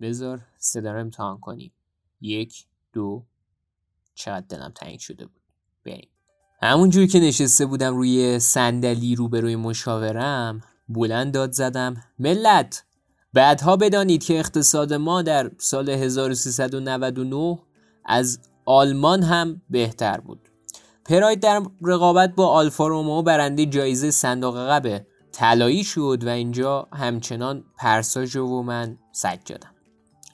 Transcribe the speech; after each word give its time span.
بذار 0.00 0.40
صدا 0.58 0.92
رو 0.92 1.00
امتحان 1.00 1.40
کنیم. 1.40 1.72
یک 2.20 2.66
دو. 2.92 3.24
چقدر 4.14 4.46
دلم 4.48 4.72
تنگ 4.74 4.98
شده 4.98 5.26
بود. 5.26 5.42
بریم. 5.84 6.08
همونجور 6.62 7.06
که 7.06 7.20
نشسته 7.20 7.66
بودم 7.66 7.96
روی 7.96 8.38
صندلی 8.38 9.14
روبروی 9.14 9.56
مشاورم 9.56 10.60
بلند 10.88 11.34
داد 11.34 11.52
زدم 11.52 11.96
ملت! 12.18 12.84
بعدها 13.32 13.76
بدانید 13.76 14.24
که 14.24 14.38
اقتصاد 14.38 14.92
ما 14.92 15.22
در 15.22 15.50
سال 15.58 15.90
1399 15.90 17.58
از 18.04 18.38
آلمان 18.64 19.22
هم 19.22 19.62
بهتر 19.70 20.20
بود. 20.20 20.48
پراید 21.04 21.40
در 21.40 21.62
رقابت 21.82 22.34
با 22.34 22.48
آلفا 22.48 22.86
رومو 22.86 23.22
برنده 23.22 23.66
جایزه 23.66 24.10
صندوق 24.10 24.68
قبه 24.68 25.06
طلایی 25.32 25.84
شد 25.84 26.18
و 26.24 26.28
اینجا 26.28 26.88
همچنان 26.92 27.64
پرساژ 27.76 28.36
و 28.36 28.62
من 28.62 28.98
سجادم. 29.12 29.75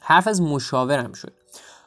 حرف 0.04 0.26
از 0.26 0.42
مشاورم 0.42 1.12
شد. 1.12 1.32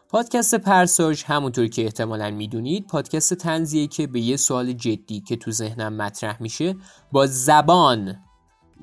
پادکست 0.09 0.55
پرساژ 0.55 1.23
همونطور 1.23 1.67
که 1.67 1.83
احتمالا 1.83 2.31
می‌دونید 2.31 2.87
پادکست 2.87 3.33
تنزیه 3.33 3.87
که 3.87 4.07
به 4.07 4.19
یه 4.19 4.37
سوال 4.37 4.73
جدی 4.73 5.21
که 5.21 5.35
تو 5.35 5.51
ذهنم 5.51 5.93
مطرح 5.93 6.41
میشه 6.41 6.75
با 7.11 7.25
زبان 7.27 8.15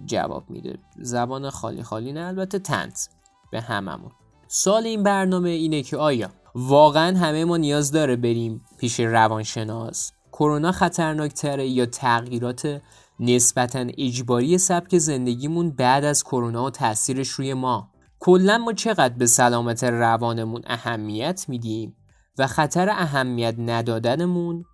جواب 0.04 0.50
میده. 0.50 0.78
زبان 0.98 1.50
خالی 1.50 1.82
خالی 1.82 2.12
نه 2.12 2.20
البته 2.20 2.58
تنز 2.58 3.06
به 3.52 3.60
هممون. 3.60 4.10
سال 4.48 4.86
این 4.86 5.02
برنامه 5.02 5.50
اینه 5.50 5.82
که 5.82 5.96
آیا 5.96 6.30
واقعا 6.54 7.18
همه 7.18 7.44
ما 7.44 7.56
نیاز 7.56 7.92
داره 7.92 8.16
بریم 8.16 8.64
پیش 8.78 9.00
روانشناس؟ 9.00 10.12
کرونا 10.32 10.72
خطرناکتره 10.72 11.66
یا 11.66 11.86
تغییرات 11.86 12.82
نسبتا 13.20 13.86
اجباری 13.98 14.58
سبک 14.58 14.98
زندگیمون 14.98 15.70
بعد 15.70 16.04
از 16.04 16.24
کرونا 16.24 16.64
و 16.64 16.70
تاثیرش 16.70 17.28
روی 17.28 17.54
ما؟ 17.54 17.91
کلا 18.24 18.58
ما 18.58 18.72
چقدر 18.72 19.14
به 19.14 19.26
سلامت 19.26 19.84
روانمون 19.84 20.62
اهمیت 20.66 21.44
میدیم 21.48 21.96
و 22.38 22.46
خطر 22.46 22.88
اهمیت 22.90 23.54
ندادنمون 23.58 24.64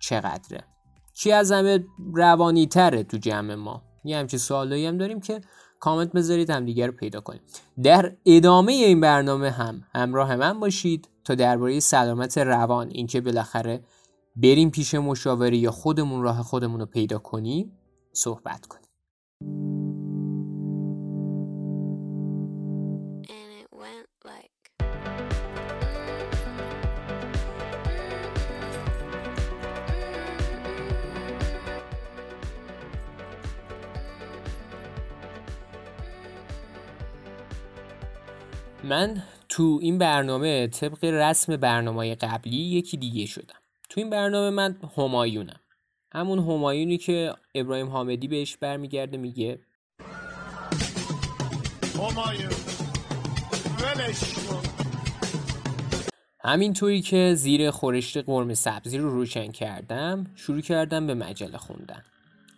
چقدره؟ 0.00 0.64
کی 1.14 1.32
از 1.32 1.52
همه 1.52 1.84
روانی 2.14 2.66
تره 2.66 3.02
تو 3.02 3.16
جمع 3.16 3.54
ما؟ 3.54 3.82
یه 4.04 4.18
همچین 4.18 4.38
سوالایی 4.38 4.86
هم 4.86 4.98
داریم 4.98 5.20
که 5.20 5.40
کامنت 5.80 6.12
بذارید 6.12 6.50
هم 6.50 6.64
دیگر 6.64 6.86
رو 6.86 6.92
پیدا 6.92 7.20
کنیم. 7.20 7.40
در 7.82 8.16
ادامه 8.26 8.72
این 8.72 9.00
برنامه 9.00 9.50
هم 9.50 9.84
همراه 9.94 10.36
من 10.36 10.60
باشید 10.60 11.08
تا 11.24 11.34
درباره 11.34 11.80
سلامت 11.80 12.38
روان 12.38 12.88
اینکه 12.90 13.20
بالاخره 13.20 13.84
بریم 14.36 14.70
پیش 14.70 14.94
مشاوره 14.94 15.56
یا 15.56 15.70
خودمون 15.70 16.22
راه 16.22 16.42
خودمون 16.42 16.80
رو 16.80 16.86
پیدا 16.86 17.18
کنیم 17.18 17.72
صحبت 18.12 18.66
کنیم. 18.66 18.85
من 38.86 39.22
تو 39.48 39.78
این 39.82 39.98
برنامه 39.98 40.66
طبق 40.66 41.04
رسم 41.04 41.56
برنامه 41.56 42.14
قبلی 42.14 42.56
یکی 42.56 42.96
دیگه 42.96 43.26
شدم. 43.26 43.58
تو 43.88 44.00
این 44.00 44.10
برنامه 44.10 44.50
من 44.50 44.76
همایونم. 44.96 45.60
همون 46.12 46.38
همایونی 46.38 46.98
که 46.98 47.34
ابراهیم 47.54 47.88
حامدی 47.88 48.28
بهش 48.28 48.56
برمیگرده 48.56 49.16
میگه 49.16 49.60
همایون. 51.94 52.50
همینطوری 56.40 57.02
که 57.02 57.34
زیر 57.34 57.70
خورشت 57.70 58.16
قرم 58.16 58.54
سبزی 58.54 58.98
رو 58.98 59.10
روشن 59.10 59.52
کردم 59.52 60.26
شروع 60.34 60.60
کردم 60.60 61.06
به 61.06 61.14
مجله 61.14 61.58
خوندن. 61.58 62.02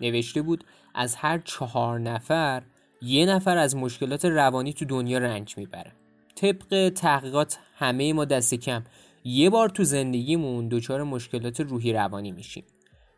نوشته 0.00 0.42
بود 0.42 0.64
از 0.94 1.16
هر 1.16 1.38
چهار 1.38 2.00
نفر 2.00 2.62
یه 3.02 3.26
نفر 3.26 3.58
از 3.58 3.76
مشکلات 3.76 4.24
روانی 4.24 4.72
تو 4.72 4.84
دنیا 4.84 5.18
رنج 5.18 5.58
می‌بره. 5.58 5.92
طبق 6.40 6.88
تحقیقات 6.88 7.58
همه 7.74 8.12
ما 8.12 8.24
دست 8.24 8.54
کم. 8.54 8.84
یه 9.24 9.50
بار 9.50 9.68
تو 9.68 9.84
زندگیمون 9.84 10.68
دچار 10.68 11.02
مشکلات 11.02 11.60
روحی 11.60 11.92
روانی 11.92 12.32
میشیم. 12.32 12.64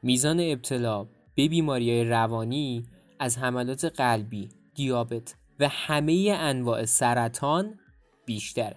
میزان 0.03 0.41
ابتلا 0.41 1.07
به 1.35 1.49
بیماری 1.49 2.05
روانی 2.05 2.87
از 3.19 3.39
حملات 3.39 3.85
قلبی، 3.85 4.49
دیابت 4.75 5.35
و 5.61 5.69
همه 5.69 6.37
انواع 6.39 6.85
سرطان 6.85 7.79
بیشتره. 8.27 8.77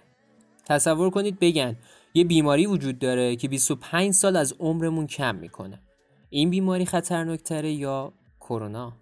تصور 0.66 1.10
کنید 1.10 1.38
بگن 1.40 1.76
یه 2.14 2.24
بیماری 2.24 2.66
وجود 2.66 2.98
داره 2.98 3.36
که 3.36 3.48
25 3.48 4.12
سال 4.12 4.36
از 4.36 4.54
عمرمون 4.60 5.06
کم 5.06 5.34
می‌کنه. 5.34 5.82
این 6.30 6.50
بیماری 6.50 6.86
خطرناکتره 6.86 7.72
یا 7.72 8.12
کرونا؟ 8.40 8.92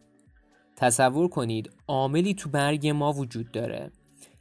تصور 0.77 1.29
کنید 1.29 1.71
عاملی 1.89 2.35
تو 2.35 2.51
مرگ 2.55 2.89
ما 2.89 3.13
وجود 3.13 3.53
داره. 3.53 3.91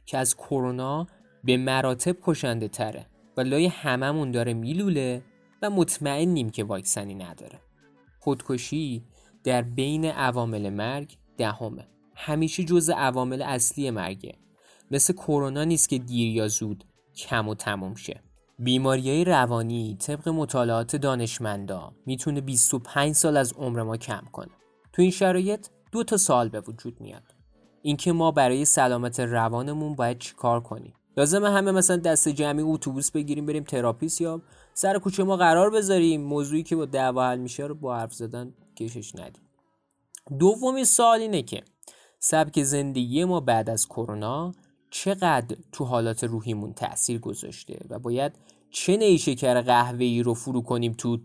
که 0.06 0.18
از 0.18 0.36
کرونا 0.36 1.06
به 1.44 1.56
مراتب 1.56 2.16
کشنده 2.22 2.68
تره. 2.68 3.06
و 3.36 3.40
لای 3.40 3.66
هممون 3.66 4.30
داره 4.30 4.54
میلوله 4.54 5.22
و 5.62 5.70
مطمئنیم 5.70 6.50
که 6.50 6.64
واکسنی 6.64 7.14
نداره. 7.14 7.60
خودکشی 8.20 9.04
در 9.44 9.62
بین 9.62 10.04
عوامل 10.04 10.70
مرگ 10.70 11.16
دهمه. 11.36 11.86
همیشه 12.16 12.64
جز 12.64 12.90
عوامل 12.90 13.42
اصلی 13.42 13.90
مرگه. 13.90 14.34
مثل 14.90 15.12
کرونا 15.12 15.64
نیست 15.64 15.88
که 15.88 15.98
دیر 15.98 16.36
یا 16.36 16.48
زود 16.48 16.84
کم 17.16 17.48
و 17.48 17.54
تموم 17.54 17.94
شه. 17.94 18.22
بیماری 18.58 19.24
روانی 19.24 19.96
طبق 20.00 20.28
مطالعات 20.28 20.96
دانشمندا 20.96 21.92
می‌تونه 22.06 22.40
25 22.40 23.14
سال 23.14 23.36
از 23.36 23.52
عمر 23.52 23.82
ما 23.82 23.96
کم 23.96 24.22
کنه. 24.32 24.52
تو 24.92 25.02
این 25.02 25.10
شرایط 25.10 25.66
دو 25.92 26.04
تا 26.04 26.16
سال 26.16 26.48
به 26.48 26.60
وجود 26.60 27.00
میاد. 27.00 27.34
اینکه 27.82 28.12
ما 28.12 28.30
برای 28.30 28.64
سلامت 28.64 29.20
روانمون 29.20 29.94
باید 29.94 30.18
چیکار 30.18 30.60
کنیم. 30.60 30.94
لازمه 31.16 31.50
همه 31.50 31.72
مثلا 31.72 31.96
دست 31.96 32.28
جمعی 32.28 32.62
اتوبوس 32.62 33.10
بگیریم 33.10 33.46
بریم 33.46 33.64
تراپیست 33.64 34.20
یا 34.20 34.42
سر 34.74 34.98
کوچه 34.98 35.24
ما 35.24 35.36
قرار 35.36 35.70
بذاریم. 35.70 36.22
موضوعی 36.22 36.62
که 36.62 36.76
با 36.76 36.84
دعوا 36.84 37.24
حل 37.28 37.38
میشه 37.38 37.66
رو 37.66 37.74
با 37.74 37.96
حرف 37.96 38.14
زدن 38.14 38.54
کشش 38.76 39.14
ندیم. 39.14 39.42
دومی 40.38 40.84
سوال 40.84 41.20
اینه 41.20 41.42
که 41.42 41.62
سبک 42.18 42.62
زندگی 42.62 43.24
ما 43.24 43.40
بعد 43.40 43.70
از 43.70 43.88
کرونا 43.88 44.52
چقدر 44.90 45.56
تو 45.72 45.84
حالات 45.84 46.24
روحیمون 46.24 46.72
تاثیر 46.72 47.18
گذاشته 47.18 47.78
و 47.90 47.98
باید 47.98 48.32
چه 48.70 48.96
نیشکر 48.96 49.60
قهوه‌ای 49.60 50.22
رو 50.22 50.34
فرو 50.34 50.62
کنیم 50.62 50.92
تو 50.92 51.18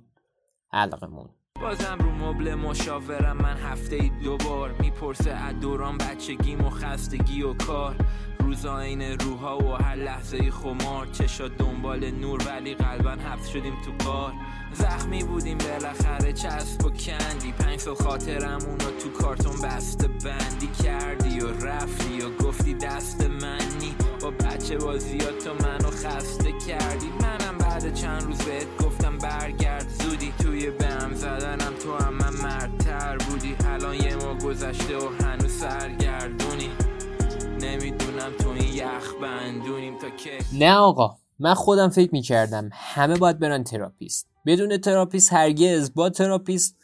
حلقمون؟ 0.69 1.29
بازم 1.61 1.97
رو 1.99 2.11
مبل 2.11 2.55
مشاورم 2.55 3.37
من 3.37 3.57
هفته 3.57 3.95
ای 3.95 4.09
دوبار 4.09 4.75
می‌پرسه 4.79 5.31
از 5.31 5.59
دوران 5.59 5.97
بچگیم 5.97 6.65
و 6.65 6.69
خستگی 6.69 7.43
و 7.43 7.53
کار. 7.53 7.95
روزا 8.39 8.79
این 8.79 9.01
روحا 9.01 9.57
و 9.57 9.75
هر 9.75 9.95
لحظه 9.95 10.51
خمار. 10.51 11.07
چشا 11.07 11.47
دنبال 11.47 12.11
نور 12.11 12.41
ولی 12.47 12.75
قلبا 12.75 13.09
حبس 13.09 13.47
شدیم 13.47 13.73
تو 13.85 14.05
کار 14.05 14.33
زخمی 14.73 15.23
بودیم 15.23 15.57
بالاخره 15.57 16.33
چسب 16.33 16.85
و 16.85 16.89
کندی. 16.89 17.51
پنج 17.51 17.79
سال 17.79 17.95
خاطرمون 17.95 18.79
رو 18.79 18.91
تو 19.03 19.09
کارتون 19.21 19.61
بسته 19.61 20.07
بندی. 20.07 20.67
کردی 20.83 21.39
و 21.39 21.65
رفتی 21.65 22.21
و 22.21 22.29
گفتی 22.43 22.73
دست 22.73 23.23
منی. 23.23 23.95
با 24.21 24.31
بچه 24.31 24.77
بازیات 24.77 25.43
تو 25.43 25.53
منو 25.53 25.91
خسته 25.91 26.51
کردی. 26.67 27.09
منم 27.21 27.46
بعد 27.77 27.93
چند 27.93 28.23
روز 28.23 28.37
بهت 28.37 28.77
گفتم 28.85 29.17
برگرد. 29.17 29.89
زودی 29.89 30.33
توی 30.39 30.71
بهم 30.71 31.13
زدنم 31.13 31.73
تو 31.83 31.95
هم 32.03 32.13
من 32.13 32.33
مردتر 32.43 33.17
بودی. 33.17 33.55
الان 33.65 33.95
یه 33.95 34.15
ماه 34.15 34.33
گذشته 34.33 34.97
و 34.97 35.09
هنوز 35.23 35.51
سرگردونی. 35.51 36.69
نمی‌دونم 37.61 38.31
تو 38.39 38.49
این 38.49 38.73
یخ 38.73 39.13
بندونیم 39.21 39.97
تا 39.97 40.09
که 40.09 40.37
نه 40.53 40.73
آقا 40.73 41.17
من 41.39 41.53
خودم 41.53 41.89
فکر 41.89 42.09
می‌کردم 42.11 42.69
همه 42.73 43.15
باید 43.15 43.39
برن 43.39 43.63
تراپیست. 43.63 44.27
بدون 44.45 44.77
تراپیست 44.77 45.33
هرگز 45.33 45.93
با 45.93 46.09
تراپیست 46.09 46.75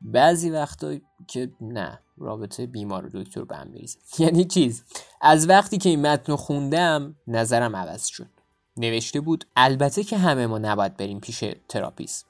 بعضی 0.00 0.50
وقتا 0.50 0.94
که 1.28 1.50
نه 1.60 2.00
رابطه 2.18 2.66
بیمار 2.66 3.06
و 3.06 3.08
دکتر 3.08 3.44
به 3.44 3.56
هم 3.56 3.70
بریزه 3.70 3.98
یعنی 4.22 4.44
چیز؟ 4.44 4.84
از 5.20 5.48
وقتی 5.48 5.78
که 5.78 5.88
این 5.88 6.06
متن 6.06 6.32
رو 6.32 6.36
خوندم 6.36 7.14
نظرم 7.26 7.76
عوض 7.76 8.06
شد. 8.06 8.33
نوشته 8.76 9.20
بود 9.20 9.44
البته 9.56 10.04
که 10.04 10.18
همه 10.18 10.46
ما 10.46 10.58
نباید 10.58 10.96
بریم 10.96 11.20
پیش 11.20 11.44
تراپیست. 11.68 12.26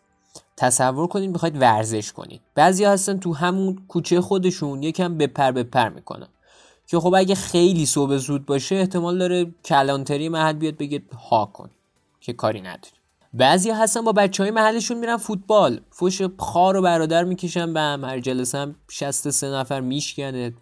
تصور 0.56 1.06
کنید 1.06 1.30
می‌خواید 1.30 1.62
ورزش 1.62 2.12
کنید. 2.12 2.40
بعضی 2.54 2.84
هستن 2.84 3.18
تو 3.18 3.34
همون 3.34 3.82
کوچه 3.88 4.20
خودشون 4.20 4.82
یکم 4.82 5.18
بپر 5.18 5.52
بپر 5.52 5.88
می‌کنن. 5.88 6.28
که 6.86 7.00
خب 7.00 7.14
اگه 7.14 7.34
خیلی 7.34 7.86
صبح 7.86 8.16
زود 8.16 8.46
باشه 8.46 8.76
احتمال 8.76 9.18
داره 9.18 9.46
کلانتری 9.64 10.28
محل 10.28 10.52
بیاد 10.52 10.76
بگه 10.76 11.02
ها 11.30 11.46
کن 11.46 11.70
که 12.20 12.32
کاری 12.32 12.60
نداری 12.60 12.94
بعضی 13.34 13.70
هستن 13.70 14.00
با 14.00 14.12
بچه 14.12 14.42
های 14.42 14.50
محلشون 14.50 14.98
میرن 14.98 15.16
فوتبال. 15.16 15.80
فوش 15.90 16.22
خار 16.38 16.76
و 16.76 16.82
برادر 16.82 17.24
می‌کشن 17.24 17.72
به 17.72 17.80
هم 17.80 18.04
هر 18.04 18.20
جلسه 18.20 18.58
هم 18.58 18.74
63 18.88 19.50
نفر 19.50 19.80
میشکنه. 19.80 20.52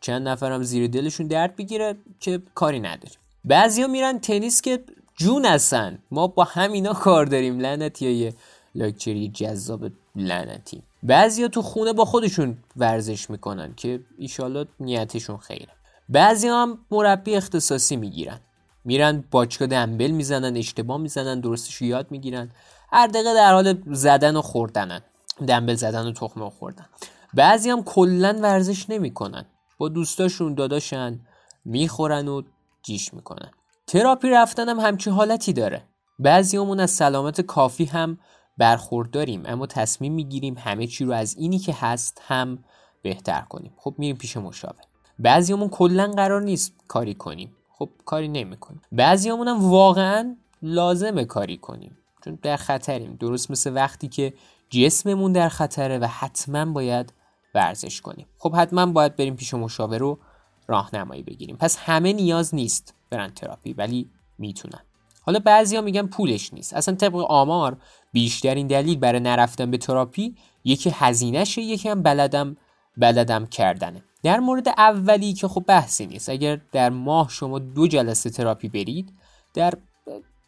چند 0.00 0.28
نفرم 0.28 0.62
زیر 0.62 0.86
دلشون 0.86 1.26
درد 1.26 1.56
بگیره 1.56 1.96
که 2.20 2.42
کاری 2.54 2.80
نداره 2.80 3.14
بعضیا 3.44 3.86
میرن 3.86 4.18
تنیس 4.18 4.62
که 4.62 4.84
جون 5.22 5.44
هستن. 5.46 5.98
ما 6.10 6.26
با 6.26 6.44
همینا 6.44 6.92
کار 6.92 7.24
داریم. 7.24 7.58
لعنتی 7.60 8.06
های 8.06 8.32
لاکچری 8.74 9.28
جذاب 9.28 9.84
لعنتی. 10.16 10.82
بعضیا 11.02 11.48
تو 11.48 11.62
خونه 11.62 11.92
با 11.92 12.04
خودشون 12.04 12.58
ورزش 12.76 13.30
می‌کنن 13.30 13.74
که 13.74 14.00
ایشالا 14.18 14.64
نیتشون 14.80 15.36
خیره. 15.36 15.72
بعضی 16.08 16.48
هم 16.48 16.78
مربی 16.90 17.36
اختصاصی 17.36 17.96
می‌گیرن. 17.96 18.40
میرن 18.84 19.24
باچکا 19.30 19.66
دنبل 19.66 20.10
می‌زنن 20.10 20.56
اشتباه 20.56 20.98
می‌زنن 20.98 21.40
درستش 21.40 21.82
یاد 21.82 22.10
می‌گیرن. 22.10 22.50
هر 22.92 23.06
دقیقه 23.06 23.34
در 23.34 23.52
حال 23.52 23.82
زدن 23.86 24.36
و 24.36 24.42
خوردنن. 24.42 25.00
دنبل 25.48 25.74
زدن 25.74 26.06
و 26.06 26.12
تخمه 26.12 26.50
خوردن. 26.50 26.86
بعضی 27.34 27.70
هم 27.70 27.82
کلا 27.82 28.38
ورزش 28.42 28.90
نمی‌کنن. 28.90 29.44
با 29.78 29.88
دوستاشون 29.88 30.54
داداشن 30.54 31.20
می‌خورن 31.64 32.28
و 32.28 32.42
جیش 32.82 33.14
می‌کنن. 33.14 33.50
تراپی 33.92 34.30
رفتن 34.30 34.68
هم 34.68 34.80
همچین 34.80 35.12
حالتی 35.12 35.52
داره. 35.52 35.84
بعضیامون 36.18 36.80
از 36.80 36.90
سلامت 36.90 37.40
کافی 37.40 37.84
هم 37.84 38.18
برخورداریم 38.58 39.42
اما 39.46 39.66
تصمیم 39.66 40.12
می‌گیریم 40.12 40.54
همه 40.58 40.86
چی 40.86 41.04
رو 41.04 41.12
از 41.12 41.36
اینی 41.36 41.58
که 41.58 41.74
هست 41.80 42.22
هم 42.26 42.64
بهتر 43.02 43.40
کنیم. 43.40 43.72
خب 43.76 43.94
میریم 43.98 44.16
پیش 44.16 44.36
مشاور. 44.36 44.84
بعضیامون 45.18 45.68
کلا 45.68 46.12
قرار 46.16 46.42
نیست 46.42 46.72
کاری 46.88 47.14
کنیم. 47.14 47.56
خب 47.70 47.90
کاری 48.04 48.28
نمی‌کنیم. 48.28 48.82
بعضیامون 48.92 49.48
هم 49.48 49.70
واقعا 49.70 50.36
لازمه 50.62 51.24
کاری 51.24 51.56
کنیم 51.56 51.98
چون 52.24 52.38
در 52.42 52.56
خطریم. 52.56 53.16
درست 53.20 53.50
مثل 53.50 53.74
وقتی 53.74 54.08
که 54.08 54.34
جسممون 54.70 55.32
در 55.32 55.48
خطره 55.48 55.98
و 55.98 56.06
حتما 56.06 56.64
باید 56.72 57.12
ورزش 57.54 58.00
کنیم. 58.00 58.26
خب 58.38 58.56
حتما 58.56 58.86
باید 58.86 59.16
بریم 59.16 59.36
پیش 59.36 59.54
مشاور 59.54 60.02
و 60.02 60.18
راهنمایی 60.66 61.22
بگیریم. 61.22 61.56
پس 61.56 61.76
همه 61.76 62.12
نیاز 62.12 62.54
نیست. 62.54 62.94
برن 63.12 63.30
تراپی 63.30 63.72
ولی 63.72 64.10
می‌تونن. 64.38 64.80
حالا 65.22 65.38
بعضیا 65.38 65.80
میگن 65.80 66.06
پولش 66.06 66.54
نیست. 66.54 66.74
اصلا 66.74 66.94
طبق 66.94 67.14
آمار 67.16 67.76
بیشترین 68.12 68.66
دلیل 68.66 68.98
برای 68.98 69.20
نرفتن 69.20 69.70
به 69.70 69.78
تراپی 69.78 70.36
یکی 70.64 70.90
هزینهشه 70.94 71.62
یکی 71.62 71.88
هم 71.88 72.02
بلدم 72.02 72.56
بلدم 72.96 73.46
کردنه. 73.46 74.02
در 74.22 74.40
مورد 74.40 74.68
اولی 74.68 75.32
که 75.32 75.48
خب 75.48 75.64
بحثی 75.66 76.06
نیست. 76.06 76.28
اگر 76.28 76.60
در 76.72 76.90
ماه 76.90 77.28
شما 77.28 77.58
دو 77.58 77.86
جلسه 77.86 78.30
تراپی 78.30 78.68
برید 78.68 79.12
در 79.54 79.74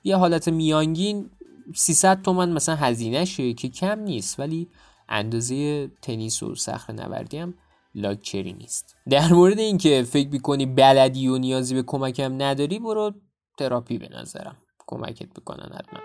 یه 0.05 0.17
حالت 0.17 0.49
میانگین 0.49 1.31
300 1.75 2.22
تومن 2.22 2.52
مثلا 2.52 2.75
هزینهشه 2.75 3.52
که 3.52 3.69
کم 3.69 4.00
نیست. 4.00 4.40
ولی 4.40 4.69
اندازه 5.08 5.88
تنیس 6.02 6.43
و 6.43 6.55
صخره 6.55 6.96
نوردی 6.96 7.38
هم 7.38 7.55
لاکچری 7.94 8.52
نیست. 8.52 8.96
در 9.11 9.32
مورد 9.32 9.58
اینکه 9.58 10.02
فکر 10.02 10.29
می‌کنی 10.29 10.67
بلدی 10.67 11.29
و 11.29 11.38
نیازی 11.38 11.75
به 11.75 11.82
کمکم 11.82 12.43
نداری 12.43 12.79
برو 12.79 13.12
تراپی 13.58 13.99
به 13.99 14.08
نظرم. 14.08 14.56
کمکت 14.87 15.29
بکنن 15.29 15.73
حتما. 15.75 16.00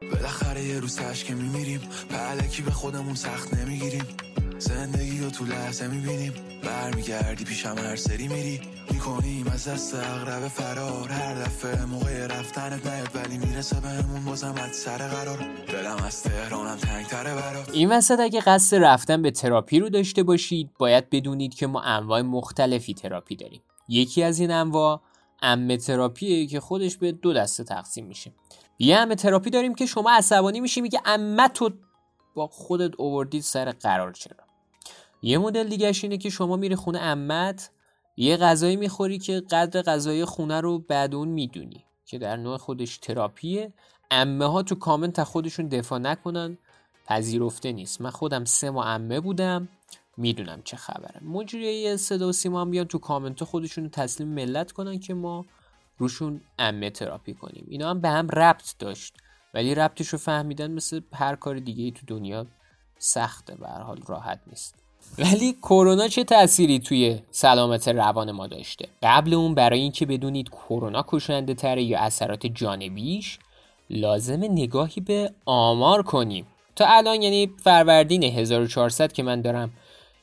بالاخره 0.00 0.64
یه 0.64 0.80
روز 0.80 1.00
که 1.24 1.34
میمیریم. 1.34 1.80
به 2.10 2.16
به 2.62 2.70
خودمون 2.70 3.14
سخت 3.14 3.54
نمی‌گیریم. 3.54 4.04
زندگی 4.60 5.20
رو 5.20 5.30
تو 5.30 5.44
لحظه 5.44 5.88
می‌بینیم. 5.88 6.32
برمیگردی 6.62 7.44
پیشم 7.44 7.74
هر 7.78 7.96
سری 7.96 8.28
میری. 8.28 8.60
می‌کنیم 8.92 9.46
از 9.46 9.68
دست 9.68 9.94
اغرب 9.94 10.48
فرار. 10.48 11.08
هر 11.08 11.34
دفعه 11.34 11.84
موقع 11.84 12.26
رفتنت 12.26 12.86
نیاد 12.86 13.08
ولی 13.14 13.38
می‌رسه 13.38 13.80
بهمون. 13.80 14.24
بازم 14.24 14.54
از 14.58 14.76
سر 14.76 15.08
قرار. 15.08 15.38
دلم 15.68 15.96
از 16.06 16.22
تهرانم 16.22 16.76
تنگتره 16.76 17.34
برات. 17.34 17.70
این 17.72 17.92
وسط 17.92 18.20
اگه 18.20 18.40
قصد 18.40 18.76
رفتن 18.76 19.22
به 19.22 19.30
تراپی 19.30 19.80
رو 19.80 19.88
داشته 19.88 20.22
باشید 20.22 20.70
باید 20.78 21.10
بدونید 21.10 21.54
که 21.54 21.66
ما 21.66 21.80
انواع 21.80 22.22
مختلفی 22.22 22.94
تراپی 22.94 23.36
داریم. 23.36 23.62
یکی 23.88 24.22
از 24.22 24.38
این 24.38 24.50
انواع 24.50 25.00
ام 25.42 25.76
تراپیه 25.76 26.46
که 26.46 26.60
خودش 26.60 26.96
به 26.96 27.12
دو 27.12 27.32
دسته 27.32 27.64
تقسیم 27.64 28.06
میشه. 28.06 28.32
یه 28.78 28.96
ام 28.96 29.14
تراپی 29.14 29.50
داریم 29.50 29.74
که 29.74 29.86
شما 29.86 30.10
عصبانی 30.10 30.60
میشی 30.60 30.80
میگه 30.80 31.00
امه 31.04 31.48
تو 31.48 31.70
با 32.34 32.46
خودت 32.46 32.94
اووردید 32.98 33.42
سر 33.42 33.70
قرار 33.70 34.12
چرا؟ 34.12 34.49
یه 35.22 35.38
مدل 35.38 35.68
دیگه 35.68 35.92
اینه 36.02 36.18
که 36.18 36.30
شما 36.30 36.56
میری 36.56 36.76
خونه 36.76 36.98
امت 36.98 37.70
یه 38.16 38.36
غذایی 38.36 38.76
می‌خوری 38.76 39.18
که 39.18 39.40
قدر 39.40 39.82
غذای 39.82 40.24
خونه 40.24 40.60
رو 40.60 40.78
بعد 40.78 41.14
اون 41.14 41.28
می‌دونی 41.28 41.84
که 42.06 42.18
در 42.18 42.36
نوع 42.36 42.56
خودش 42.56 42.98
تراپیه. 42.98 43.72
امه 44.10 44.44
ها 44.46 44.62
تو 44.62 44.74
کامنت 44.74 45.12
تا 45.12 45.24
خودشون 45.24 45.68
دفاع 45.68 45.98
نکنن 45.98 46.58
پذیرفته 47.06 47.72
نیست. 47.72 48.00
من 48.00 48.10
خودم 48.10 48.44
سه 48.44 48.70
ماه 48.70 48.86
امه 48.86 49.20
بودم 49.20 49.68
می‌دونم 50.16 50.62
چه 50.64 50.76
خبره. 50.76 51.20
مجریه 51.24 51.96
صدا 51.96 52.28
و 52.28 52.32
سیما 52.32 52.60
هم 52.60 52.70
بیان 52.70 52.86
تو 52.86 52.98
کامنت 52.98 53.44
خودشون 53.44 53.88
تسلیم 53.88 54.28
ملت 54.28 54.72
کنن 54.72 54.98
که 54.98 55.14
ما 55.14 55.46
روشون 55.98 56.40
امه 56.58 56.90
تراپی 56.90 57.34
کنیم. 57.34 57.66
اینا 57.68 57.90
هم 57.90 58.00
به 58.00 58.08
هم 58.08 58.28
ربط 58.28 58.74
داشت 58.78 59.16
ولی 59.54 59.74
ربطش 59.74 60.08
رو 60.08 60.18
فهمیدن 60.18 60.70
مثل 60.70 61.00
هر 61.12 61.36
کار 61.36 61.58
دیگه 61.58 61.84
ای 61.84 61.90
تو 61.90 62.06
دنیا 62.06 62.46
سخته 62.98 63.54
به 63.54 63.68
حال 63.68 64.02
راحت 64.06 64.40
نیست. 64.46 64.74
ولی 65.18 65.52
کرونا 65.52 66.08
چه 66.08 66.24
تأثیری 66.24 66.78
توی 66.78 67.18
سلامت 67.30 67.88
روان 67.88 68.30
ما 68.30 68.46
داشته؟ 68.46 68.88
قبل 69.02 69.34
اون 69.34 69.54
برای 69.54 69.80
اینکه 69.80 70.06
بدونید 70.06 70.48
کرونا 70.48 71.04
کشنده 71.08 71.54
تره 71.54 71.82
یا 71.82 72.00
اثرات 72.00 72.46
جانبیش 72.46 73.38
لازم 73.90 74.44
نگاهی 74.44 75.00
به 75.00 75.32
آمار 75.46 76.02
کنیم. 76.02 76.46
تا 76.76 76.86
الان 76.88 77.22
یعنی 77.22 77.50
فروردین 77.64 78.24
1400 78.24 79.12
که 79.12 79.22
من 79.22 79.40
دارم 79.40 79.70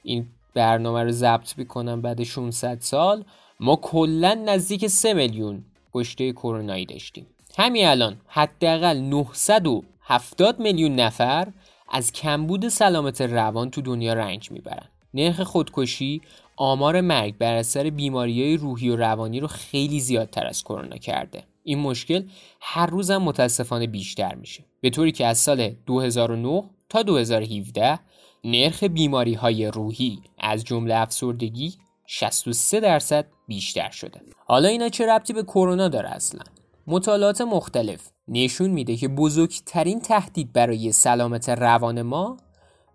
این 0.04 0.28
برنامه 0.54 1.04
رو 1.04 1.12
ضبط 1.12 1.58
می‌کنم 1.58 2.02
بعد 2.02 2.24
600 2.24 2.78
سال 2.80 3.24
ما 3.60 3.76
کلا 3.76 4.34
نزدیک 4.46 4.88
3 4.88 5.14
میلیون 5.14 5.64
کشته 5.94 6.32
کرونایی 6.32 6.86
داشتیم. 6.86 7.28
همین 7.58 7.88
الان 7.88 8.18
حداقل 8.28 8.98
970 8.98 10.60
میلیون 10.60 10.96
نفر 10.96 11.48
از 11.90 12.12
کمبود 12.12 12.68
سلامت 12.68 13.22
روان 13.22 13.70
تو 13.70 13.82
دنیا 13.82 14.14
رنج 14.14 14.52
می‌برن. 14.52 14.88
نرخ 15.14 15.42
خودکشی 15.42 16.22
آمار 16.56 17.02
مرگ 17.02 17.38
بر 17.38 17.54
اثر 17.54 17.90
بیماری 17.90 18.58
روحی 18.58 18.90
و 18.90 18.96
روانی 18.96 19.40
رو 19.40 19.48
خیلی 19.48 20.00
زیادتر 20.00 20.48
از 20.48 20.64
کرونا 20.64 20.98
کرده. 20.98 21.44
این 21.64 21.80
مشکل 21.80 22.24
هر 22.62 22.86
روزم 22.86 23.18
متاسفانه 23.18 23.88
بیشتر 23.88 24.36
میشه. 24.36 24.64
به 24.82 24.90
طوری 24.90 25.12
که 25.12 25.26
از 25.26 25.38
سال 25.38 25.70
2009 25.86 26.64
تا 26.90 27.04
2017 27.04 28.00
نرخ 28.44 28.84
بیماری 28.84 29.34
های 29.34 29.68
روحی 29.68 30.20
از 30.38 30.64
جمله 30.64 30.96
افسردگی 30.96 31.74
63 32.08 32.80
درصد 32.80 33.26
بیشتر 33.48 33.90
شده. 33.90 34.22
حالا 34.46 34.68
اینا 34.68 34.90
چه 34.90 35.06
ربطی 35.06 35.34
به 35.34 35.44
کرونا 35.44 35.88
داره 35.88 36.10
اصلا؟ 36.10 36.42
مطالعات 36.90 37.42
مختلف 37.42 38.10
نشون 38.28 38.70
میده 38.70 38.96
که 38.96 39.08
بزرگترین 39.08 40.00
تهدید 40.00 40.54
برای 40.54 40.92
سلامت 40.92 41.50
روان 41.50 42.02
ما 42.02 42.38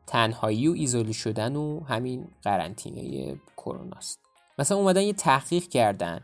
تنهایی 0.06 0.68
و 0.68 0.72
ایزوله 0.72 1.12
شدن 1.12 1.56
و 1.56 1.84
همین 1.84 2.28
قرنطینه 2.42 3.34
کرونا 3.56 3.96
است 3.96 4.20
مثلا 4.58 4.78
اومدن 4.78 5.02
یه 5.02 5.12
تحقیق 5.12 5.68
کردن 5.68 6.20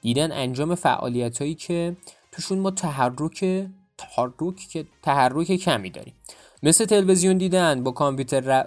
دیدن 0.00 0.32
انجام 0.32 0.74
فعالیت 0.74 1.38
هایی 1.38 1.54
که 1.54 1.96
توشون 2.32 2.58
ما 2.58 2.70
تحرک 2.70 3.66
تحرک 3.98 4.56
که 4.72 4.86
تحرک 5.02 5.56
کمی 5.56 5.90
داریم. 5.90 6.14
مثل 6.62 6.84
تلویزیون 6.84 7.38
دیدن 7.38 7.82
با 7.82 7.90
کامپیوتر 7.90 8.64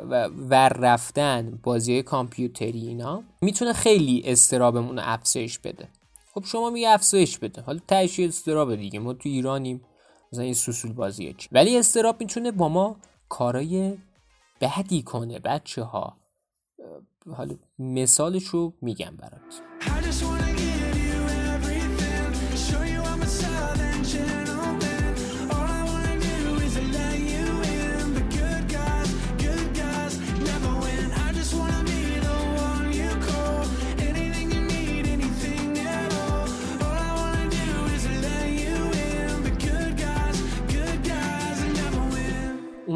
ور 0.50 0.70
رفتن 0.70 1.60
بازی 1.64 2.04
کامپیوتری 2.04 2.88
اینا 2.88 3.24
می‌تونه 3.42 3.74
خیلی 3.74 4.22
استرابمون 4.26 5.00
افزایش 5.00 5.60
بده. 5.60 5.88
خب 6.36 6.46
شما 6.46 6.70
میگه 6.70 6.90
افزایش 6.90 7.38
بده. 7.38 7.62
حالا 7.62 7.80
تهش 7.88 8.20
استراب 8.20 8.76
دیگه. 8.76 9.00
ما 9.00 9.14
تو 9.14 9.30
ایرانیم. 9.30 9.82
مثلا 10.32 10.44
این 10.44 10.54
سوسول 10.54 10.94
بازیه 10.94 11.34
چی؟ 11.34 11.50
ولی 11.52 11.78
استراب 11.78 12.22
می‌تونه 12.22 12.52
با 12.52 12.70
ما 12.70 12.98
کارای 13.30 13.98
بدی 14.62 15.04
کنه 15.04 15.40
بچه 15.40 15.84
ها 15.84 16.18
حالا 17.32 17.56
مثالش 17.80 18.44
رو 18.44 18.74
میگم 18.82 19.18
برات. 19.18 19.62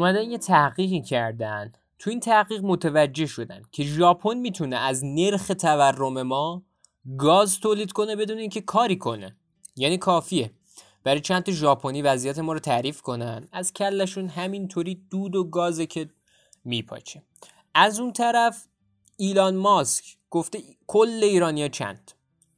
اومدن 0.00 0.30
یه 0.30 0.38
تحقیقی 0.38 1.00
کردن. 1.00 1.72
تو 1.98 2.10
این 2.10 2.20
تحقیق 2.20 2.60
متوجه 2.64 3.26
شدن 3.26 3.62
که 3.72 3.84
ژاپن 3.84 4.36
می‌تونه 4.36 4.76
از 4.76 5.04
نرخ 5.04 5.46
تورم 5.58 6.22
ما 6.22 6.62
گاز 7.18 7.60
تولید 7.60 7.92
کنه 7.92 8.16
بدون 8.16 8.38
اینکه 8.38 8.60
کاری 8.60 8.96
کنه. 8.96 9.36
یعنی 9.76 9.98
کافیه. 9.98 10.50
برای 11.04 11.20
چند 11.20 11.42
تا 11.42 11.52
ژاپنی 11.52 12.02
وضعیت 12.02 12.38
ما 12.38 12.52
رو 12.52 12.58
تعریف 12.58 13.02
کنن. 13.02 13.48
از 13.52 13.72
کلشون 13.72 14.28
همینطوری 14.28 15.06
دود 15.10 15.36
و 15.36 15.44
گازه 15.44 15.86
که 15.86 16.10
میپاچه. 16.64 17.22
از 17.74 18.00
اون 18.00 18.12
طرف 18.12 18.66
ایلان 19.16 19.56
ماسک 19.56 20.04
گفته 20.30 20.58
کل 20.86 21.20
ایرانیا 21.22 21.68
چند. 21.68 22.12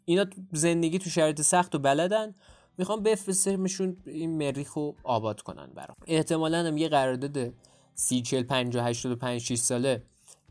اینا 0.04 0.26
زندگی 0.52 0.99
تو 0.99 1.11
شرایط 1.11 1.40
سخت 1.40 1.75
و 1.75 1.78
بلدن. 1.78 2.34
می‌خوام 2.78 3.02
بفرستمشون 3.02 3.96
این 4.06 4.38
مریخ 4.38 4.72
رو 4.72 4.94
آباد 5.04 5.40
کنن 5.40 5.66
برام. 5.66 5.96
احتمالا 6.06 6.58
هم 6.58 6.76
یه 6.76 6.88
قرارداد 6.88 7.54
سی 7.94 8.22
چل 8.22 8.42
پنجا 8.42 8.84
هشتاد 8.84 9.12
و 9.12 9.16
پنج 9.16 9.54
ساله 9.54 10.02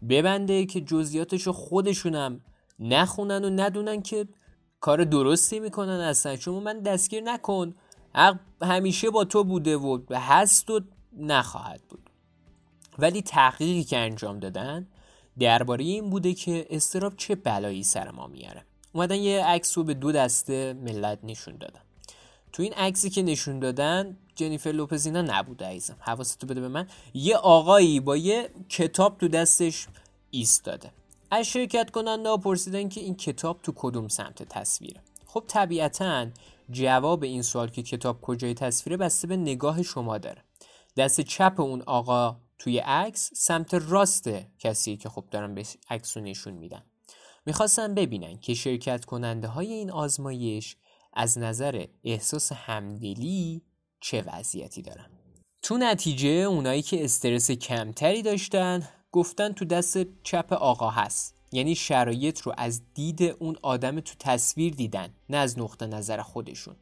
ببنده 0.09 0.65
که 0.65 0.81
جزئیاتش 0.81 1.41
رو 1.41 1.53
خودشونم 1.53 2.41
نخونن 2.79 3.45
و 3.45 3.49
ندونن 3.49 4.01
که 4.01 4.27
کار 4.79 5.03
درستی 5.03 5.59
می‌کنن 5.59 5.89
اصلا. 5.89 6.35
شما 6.35 6.59
من 6.59 6.79
دستگیر 6.79 7.23
نکن 7.23 7.75
حق 8.15 8.39
همیشه 8.61 9.09
با 9.09 9.23
تو 9.23 9.43
بوده 9.43 9.77
و 9.77 9.99
هست 10.11 10.69
و 10.69 10.81
نخواهد 11.17 11.81
بود. 11.89 12.09
ولی 12.99 13.21
تحقیقی 13.21 13.83
که 13.83 13.97
انجام 13.97 14.39
دادن 14.39 14.87
درباره 15.39 15.83
این 15.83 16.09
بوده 16.09 16.33
که 16.33 16.67
استراب 16.69 17.15
چه 17.17 17.35
بلایی 17.35 17.83
سر 17.83 18.11
ما 18.11 18.27
میاره. 18.27 18.65
اومدن 18.93 19.15
یه 19.15 19.45
عکس 19.45 19.77
رو 19.77 19.83
به 19.83 19.93
دو 19.93 20.11
دسته 20.11 20.73
ملت 20.73 21.19
نشون 21.23 21.57
دادن. 21.57 21.81
تو 22.53 22.63
این 22.63 22.73
عکسی 22.73 23.09
که 23.09 23.23
نشون 23.23 23.59
دادن 23.59 24.17
جنیفر 24.35 24.69
لوپز 24.69 25.05
اینا 25.05 25.21
نبوده 25.21 25.65
عزیزم. 25.65 25.97
حواستو 25.99 26.47
بده 26.47 26.61
به 26.61 26.67
من. 26.67 26.87
یه 27.13 27.37
آقایی 27.37 27.99
با 27.99 28.17
یه 28.17 28.49
کتاب 28.69 29.17
تو 29.17 29.27
دستش 29.27 29.87
ایستاده. 30.31 30.91
از 31.31 31.47
شرکت 31.47 31.91
کننده 31.91 32.37
پرسیدن 32.37 32.89
که 32.89 33.01
این 33.01 33.15
کتاب 33.15 33.61
تو 33.63 33.73
کدوم 33.75 34.07
سمت 34.07 34.43
تصویره. 34.43 35.01
خب 35.25 35.43
طبیعتا 35.47 36.27
جواب 36.71 37.23
این 37.23 37.41
سوال 37.41 37.69
که 37.69 37.83
کتاب 37.83 38.21
کجای 38.21 38.53
تصویره 38.53 38.97
بسته 38.97 39.27
به 39.27 39.37
نگاه 39.37 39.83
شما 39.83 40.17
داره. 40.17 40.43
دست 40.97 41.21
چپ 41.21 41.59
اون 41.59 41.81
آقا 41.81 42.35
توی 42.59 42.77
عکس 42.79 43.31
سمت 43.33 43.73
راست 43.73 44.29
کسی 44.59 44.97
که 44.97 45.09
خب 45.09 45.25
دارن 45.31 45.55
به 45.55 45.63
عکس 45.89 46.17
نشون 46.17 46.53
میدن. 46.53 46.83
می‌خواستن 47.45 47.93
ببینن 47.93 48.37
که 48.37 48.53
شرکت 48.53 49.05
کننده 49.05 49.47
های 49.47 49.73
این 49.73 49.91
آزمایش 49.91 50.75
از 51.13 51.37
نظر 51.37 51.85
احساس 52.03 52.51
همدلی 52.51 53.61
چه 53.99 54.23
وضعیتی 54.27 54.81
دارن؟ 54.81 55.09
تو 55.61 55.77
نتیجه 55.77 56.29
اونایی 56.29 56.81
که 56.81 57.03
استرس 57.03 57.51
کمتری 57.51 58.21
داشتن 58.21 58.87
گفتن 59.11 59.51
تو 59.53 59.65
دست 59.65 60.23
چپ 60.23 60.53
آقا 60.53 60.89
هست. 60.89 61.35
یعنی 61.51 61.75
شرایط 61.75 62.41
رو 62.41 62.53
از 62.57 62.81
دید 62.93 63.23
اون 63.23 63.55
آدم 63.61 63.99
تو 63.99 64.13
تصویر 64.19 64.73
دیدن 64.73 65.09
نه 65.29 65.37
از 65.37 65.59
نقطه 65.59 65.87
نظر 65.87 66.21
خودشون. 66.21 66.75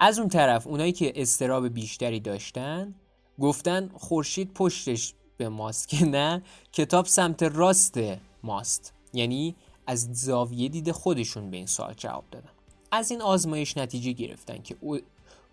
از 0.00 0.18
اون 0.18 0.28
طرف 0.28 0.66
اونایی 0.66 0.92
که 0.92 1.12
استراب 1.16 1.68
بیشتری 1.68 2.20
داشتن 2.20 2.94
گفتن 3.40 3.90
خورشید 3.94 4.54
پشتش 4.54 5.14
به 5.36 5.48
ماست 5.48 5.88
که 5.88 6.04
نه 6.04 6.42
کتاب 6.72 7.06
سمت 7.06 7.42
راست 7.42 8.00
ماست. 8.42 8.94
یعنی 9.12 9.56
از 9.86 10.08
زاویه 10.12 10.68
دید 10.68 10.90
خودشون 10.90 11.50
به 11.50 11.56
این 11.56 11.66
سوال 11.66 11.94
جواب 11.94 12.24
دادن. 12.30 12.50
از 12.92 13.10
این 13.10 13.22
آزمایش 13.22 13.76
نتیجه 13.76 14.12
گرفتن 14.12 14.62
که 14.62 14.76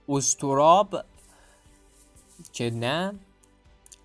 استراب 0.10 1.05
که 2.53 2.69
نه 2.69 3.13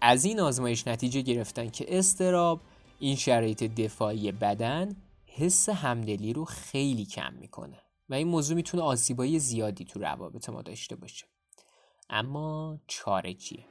از 0.01 0.25
این 0.25 0.41
آزمایش 0.41 0.89
نتیجه 0.89 1.21
گرفتن 1.21 1.69
که 1.69 1.99
استراب 1.99 2.61
این 2.99 3.17
شرایط 3.17 3.63
دفاعی 3.63 4.33
بدن 4.33 4.97
حس 5.27 5.69
همدلی 5.69 6.33
رو 6.33 6.45
خیلی 6.45 7.05
کم 7.05 7.33
می‌کنه 7.35 7.79
و 8.09 8.15
این 8.15 8.29
موضوع 8.29 8.57
می‌تونه 8.57 8.83
آسیبای 8.83 9.39
زیادی 9.39 9.85
تو 9.85 10.01
روابط 10.01 10.49
ما 10.49 10.63
داشته 10.63 10.97
باشه. 10.97 11.27
اما 12.11 12.79
چاره 12.87 13.35
چیه 13.35 13.65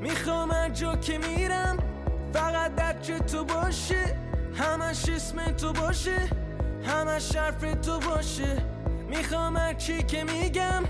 می‌خوام 0.00 0.50
از 0.50 1.00
که 1.00 1.18
میرم 1.18 1.85
فقط 2.36 2.74
در 2.74 2.92
تو 3.18 3.44
باشه 3.44 4.16
همش 4.54 5.08
اسم 5.08 5.44
تو 5.44 5.72
باشه 5.72 6.18
همش 6.84 7.36
حرف 7.36 7.64
تو 7.82 7.98
باشه 7.98 8.62
می‌خوام 9.08 9.74
چی 9.74 10.02
که 10.02 10.24
میگم 10.24 10.82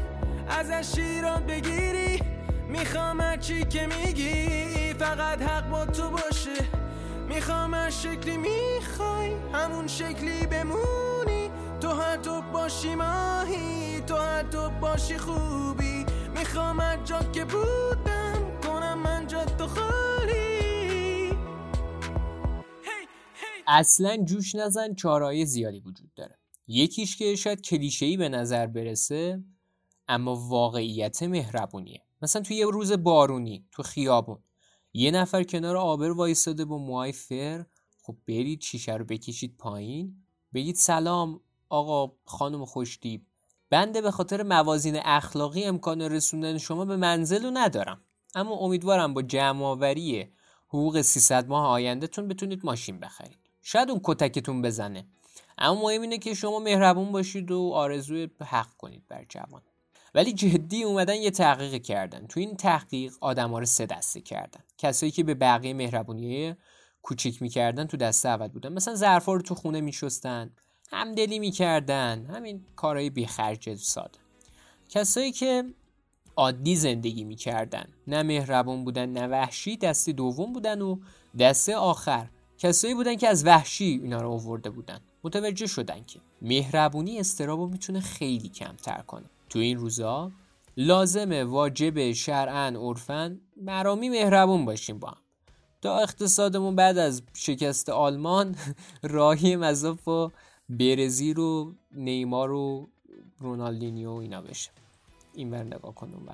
ازش 0.49 0.99
ایران 0.99 1.47
بگیری. 1.47 2.23
می‌خوام 2.69 3.37
چی 3.37 3.65
که 3.65 3.87
میگی 3.87 4.95
فقط 4.99 5.43
حق 5.43 5.71
با 5.71 5.87
تو 5.87 6.11
باشه. 6.11 6.65
می‌خوام 7.29 7.75
هر 7.75 7.91
شکلی 7.91 8.37
می‌خوای 8.37 9.33
همون 9.53 9.87
شکلی 9.87 10.47
بمونی. 10.47 11.50
تو 11.81 11.88
هر 11.88 12.17
تو 12.17 12.43
باشی 12.53 12.95
ماهی 12.95 14.00
تو 14.07 14.17
هر 14.17 14.43
تو 14.43 14.71
باشی 14.71 15.19
خوبی. 15.19 16.07
می‌خوام 16.37 16.81
هر 16.81 16.97
جا 16.97 17.19
که 17.33 17.45
بودم 17.45 18.06
اصلا 23.66 24.16
جوش 24.16 24.54
نزن 24.54 24.94
چارای 24.94 25.46
زیادی 25.46 25.80
وجود 25.80 26.14
داره. 26.14 26.38
یکیش 26.66 27.16
که 27.16 27.37
شاید 27.37 27.61
کلیشه‌ای 27.61 28.16
به 28.16 28.28
نظر 28.28 28.66
برسه 28.66 29.44
اما 30.08 30.35
واقعیت 30.49 31.23
مهربونیه. 31.23 32.02
مثلا 32.23 32.42
توی 32.42 32.56
یه 32.56 32.66
روز 32.66 32.92
بارونی 32.92 33.66
تو 33.73 33.82
خیابون 33.82 34.38
یه 34.92 35.11
نفر 35.11 35.42
کنار 35.42 35.76
آبر 35.76 36.11
وایستاده 36.11 36.64
با 36.64 36.78
موهای 36.78 37.12
فر 37.12 37.64
خب 38.02 38.16
برید 38.28 38.62
شیشه 38.62 38.94
رو 38.94 39.04
بکشید 39.04 39.56
پایین 39.56 40.16
بگید 40.54 40.76
سلام 40.76 41.40
آقا 41.68 42.12
خانم 42.25 42.64
خوشتیب. 42.64 43.26
بنده 43.70 44.00
به 44.00 44.11
خاطر 44.11 44.42
موازین 44.42 44.96
اخلاقی 45.04 45.64
امکان 45.64 46.00
رسوندن 46.00 46.58
شما 46.58 46.85
به 46.85 46.96
منزل 46.96 47.44
رو 47.44 47.50
ندارم. 47.54 48.00
اما 48.35 48.54
امیدوارم 48.54 49.14
با 49.14 49.23
جمعآوری 49.23 50.32
حقوق 50.68 51.00
300 51.00 51.49
ماه 51.49 51.66
آیندهتون 51.66 52.28
بتونید 52.28 52.61
ماشین 52.64 53.00
بخرید. 53.00 53.46
شاید 53.68 53.90
اون 53.90 54.00
کتکتون 54.04 54.62
بزنه. 54.62 55.06
اما 55.58 55.82
مهم 55.82 56.02
اینه 56.02 56.18
که 56.18 56.35
شما 56.35 56.58
مهربون 56.58 57.12
باشید 57.12 57.50
و 57.50 57.70
آرزوی 57.75 58.28
حق 58.44 58.76
کنید 58.78 59.02
بر 59.08 59.25
جوان. 59.28 59.62
ولی 60.14 60.32
جدی 60.32 60.82
اومدن 60.82 61.14
یه 61.14 61.30
تحقیق 61.30 61.82
کردن. 61.82 62.26
تو 62.26 62.40
این 62.40 62.56
تحقیق 62.56 63.14
آدما 63.20 63.58
رو 63.58 63.66
سه 63.66 63.87
دسته 63.87 64.20
کردن. 64.20 64.61
کسایی 64.78 65.12
که 65.12 65.25
به 65.25 65.35
بقیه 65.35 65.75
مهربونی 65.75 66.54
کوچیک 67.02 67.42
می‌کردن 67.42 67.87
تو 67.87 67.96
دسته 67.96 68.28
اول 68.28 68.49
بودن. 68.49 68.73
مثلا 68.73 68.94
ظرفا 68.94 69.35
رو 69.35 69.42
تو 69.42 69.54
خونه 69.54 69.80
میشستن 69.80 70.50
همدلی 70.90 71.38
می‌کردن. 71.38 72.26
همین 72.26 72.64
کارهای 72.76 73.11
بیخرج 73.11 73.75
ساده. 73.75 74.18
کسایی 74.88 75.32
که 75.32 75.64
عادی 76.37 76.76
زندگی 76.76 77.25
می‌کردن 77.25 77.87
نه 78.06 78.23
مهربون 78.23 78.85
بودن 78.85 79.08
نه 79.08 79.26
وحشی 79.26 79.76
دسته 79.76 80.12
دوم 80.12 80.52
بودن 80.52 80.82
و 80.82 80.99
دسته 81.38 81.76
آخر. 81.76 82.28
کسایی 82.59 82.95
بودن 82.95 83.17
که 83.17 83.29
از 83.29 83.47
وحشی 83.47 84.01
اینا 84.03 84.23
رو 84.23 84.31
آورده 84.31 84.71
بودن. 84.71 85.01
متوجه 85.25 85.67
شدن 85.67 86.05
که 86.07 86.21
مهربونی 86.43 87.21
استرابو 87.21 87.67
می‌تونه 87.67 88.01
خیلی 88.01 88.49
کمتر 88.49 89.03
کنه. 89.03 89.25
تو 89.49 89.59
این 89.59 89.79
روزا 89.79 90.31
لازمه 90.77 91.45
واجب 91.45 92.13
شرعاً 92.12 92.76
عرفاً 92.76 93.40
مرامی 93.63 94.09
مهربون 94.09 94.65
باشیم 94.65 94.99
با 94.99 95.09
هم. 95.09 95.17
تا 95.83 95.99
اقتصادمون 95.99 96.77
بعد 96.77 96.99
از 96.99 97.23
شکست 97.35 97.89
آلمان 97.89 98.57
راهی 99.03 99.57
مذاف 99.57 100.09
و 100.09 100.31
برزیل 100.69 101.39
و 101.39 101.73
نیمار 101.93 102.53
و 102.53 102.89
رونالدینیو 103.39 104.11
اینا 104.11 104.43
بشه. 104.43 104.71
این 105.35 105.51
ور 105.51 105.63
نگاه 105.63 105.95
کن 105.95 106.13
اون 106.15 106.29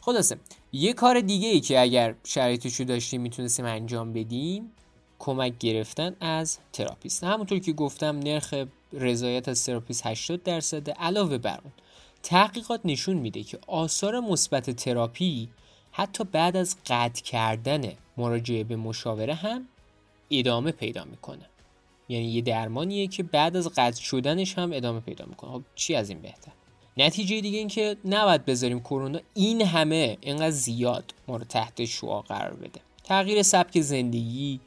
خلاصه 0.00 0.38
یه 0.72 0.92
کار 0.92 1.20
دیگه 1.20 1.48
ای 1.48 1.60
که 1.60 1.80
اگر 1.80 2.14
شرایطشو 2.24 2.84
داشتیم 2.84 3.20
می‌تونستیم 3.20 3.64
انجام 3.64 4.12
بدیم 4.12 4.72
کمک 5.18 5.58
گرفتن 5.58 6.16
از 6.20 6.58
تراپیست. 6.72 7.24
همونطور 7.24 7.58
که 7.58 7.72
گفتم 7.72 8.18
نرخ 8.18 8.54
رضایت 8.92 9.48
از 9.48 9.64
تراپیست 9.64 10.06
80 10.06 10.42
درصده 10.42 10.92
علاوه 10.92 11.38
بر 11.38 11.60
اون 11.64 11.72
تحقیقات 12.22 12.80
نشون 12.84 13.16
میده 13.16 13.42
که 13.42 13.58
آثار 13.66 14.20
مثبت 14.20 14.70
تراپی 14.70 15.48
حتی 15.92 16.24
بعد 16.24 16.56
از 16.56 16.76
قطع 16.86 17.22
کردن 17.22 17.92
مراجعه 18.16 18.64
به 18.64 18.76
مشاوره 18.76 19.34
هم 19.34 19.68
ادامه 20.30 20.72
پیدا 20.72 21.04
می‌کنه. 21.04 21.46
یعنی 22.08 22.24
یه 22.24 22.40
درمانیه 22.40 23.06
که 23.06 23.22
بعد 23.22 23.56
از 23.56 23.68
قطع 23.68 24.02
شدنش 24.02 24.58
هم 24.58 24.72
ادامه 24.72 25.00
پیدا 25.00 25.24
می‌کنه. 25.24 25.50
خب 25.50 25.62
چی 25.74 25.94
از 25.94 26.08
این 26.08 26.20
بهتر؟ 26.20 26.52
نتیجه 26.96 27.40
دیگه 27.40 27.58
این 27.58 27.68
که 27.68 27.96
نباید 28.04 28.44
بذاریم 28.44 28.80
کرونا 28.80 29.18
این 29.34 29.62
همه 29.62 30.18
اینقدر 30.20 30.50
زیاد 30.50 31.14
ما 31.28 31.36
رو 31.36 31.44
تحت 31.44 31.84
شعاع 31.84 32.20
قرار 32.20 32.54
بده. 32.54 32.80
تغییر 33.04 33.42
سبک 33.42 33.80
زندگی 33.80 34.60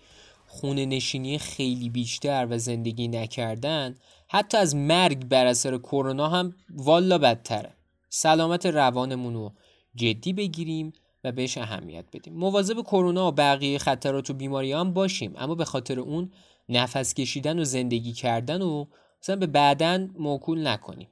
خونه 0.52 0.86
نشینی 0.86 1.38
خیلی 1.38 1.90
بیشتر 1.90 2.48
و 2.50 2.58
زندگی 2.58 3.08
نکردن 3.08 3.96
حتی 4.28 4.58
از 4.58 4.76
مرگ 4.76 5.26
بر 5.26 5.46
اثر 5.46 5.78
کرونا 5.78 6.30
هم 6.30 6.56
والا 6.70 7.18
بدتره. 7.18 7.74
سلامت 8.10 8.66
روانمون 8.66 9.34
رو 9.34 9.52
جدی 9.96 10.34
بگیریم 10.34 10.94
و 11.24 11.32
بهش 11.32 11.58
اهمیت 11.58 12.06
بدیم. 12.14 12.34
مواظب 12.34 12.82
کرونا 12.82 13.28
و 13.28 13.32
بقیه 13.32 13.78
خطرات 13.78 14.30
و 14.30 14.34
بیماری 14.34 14.72
هم 14.72 14.94
باشیم 14.94 15.34
اما 15.38 15.56
به 15.56 15.66
خاطر 15.66 16.00
اون 16.00 16.32
نفس 16.70 17.14
کشیدن 17.14 17.60
و 17.60 17.64
زندگی 17.64 18.14
کردن 18.14 18.62
و 18.62 18.86
مثلا 19.24 19.36
به 19.36 19.48
بعدن 19.48 20.10
موکول 20.18 20.68
نکنیم. 20.68 21.08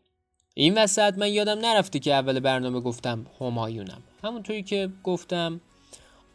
این 0.54 0.78
وسط 0.78 1.18
من 1.18 1.34
یادم 1.34 1.60
نرفته 1.60 2.00
که 2.00 2.14
اول 2.14 2.40
برنامه 2.40 2.80
گفتم 2.80 3.26
همایونم. 3.42 4.04
همونطوری 4.24 4.64
که 4.64 4.90
گفتم 5.04 5.62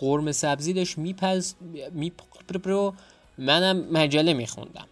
قرم 0.03 0.33
سبزی 0.33 0.73
داشت 0.73 0.99
میپز 0.99 1.55
میپرو. 1.93 2.95
منم 3.39 3.77
مجله 3.93 4.33
میخوندم. 4.33 4.87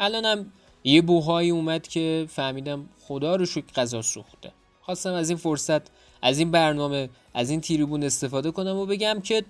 الانم 0.00 0.52
یه 0.84 1.02
بوهایی 1.02 1.50
اومد 1.50 1.88
که 1.88 2.26
فهمیدم 2.28 2.88
خدا 3.00 3.36
رو 3.36 3.46
شکر 3.46 3.72
غذا 3.74 4.02
سوخته. 4.02 4.52
خواستم 4.82 5.12
از 5.12 5.28
این 5.28 5.38
فرصت 5.38 5.82
از 6.22 6.38
این 6.38 6.50
برنامه 6.50 7.08
از 7.34 7.50
این 7.50 7.60
تریبون 7.60 8.04
استفاده 8.04 8.50
کنم 8.50 8.76
و 8.76 8.86
بگم 8.86 9.20
که 9.20 9.44